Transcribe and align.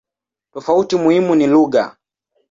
Tofauti 0.53 0.95
muhimu 0.95 1.35
ni 1.35 1.47
lugha. 1.47 1.97